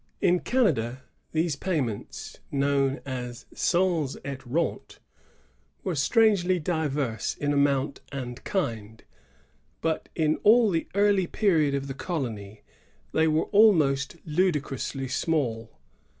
In 0.19 0.39
Canada 0.39 1.03
these 1.31 1.55
payments, 1.55 2.39
known 2.51 3.01
as 3.05 3.45
cens 3.53 4.17
et 4.25 4.39
rente^ 4.39 4.97
were 5.83 5.93
strangely 5.93 6.57
diverse 6.57 7.35
in 7.35 7.53
amount 7.53 8.01
and 8.11 8.43
kind; 8.43 9.03
but 9.79 10.09
in 10.15 10.37
all 10.37 10.71
the 10.71 10.87
early 10.95 11.27
period 11.27 11.75
of 11.75 11.85
the 11.85 11.93
colony 11.93 12.63
they 13.11 13.27
were 13.27 13.45
almost 13.51 14.15
ludicrously 14.25 15.07
small. 15.07 15.77